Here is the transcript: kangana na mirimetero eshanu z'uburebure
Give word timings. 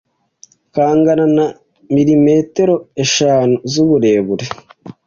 kangana 0.75 1.25
na 1.35 1.45
mirimetero 1.93 2.75
eshanu 3.03 3.55
z'uburebure 3.71 4.45